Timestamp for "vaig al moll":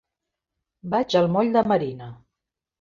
0.95-1.55